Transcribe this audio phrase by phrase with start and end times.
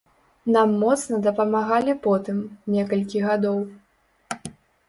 [0.53, 2.37] Нам моцна дапамагалі потым,
[2.77, 3.61] некалькі гадоў.